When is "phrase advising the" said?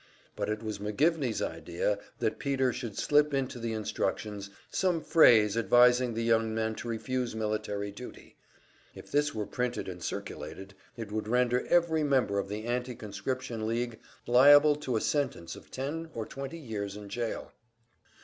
4.99-6.23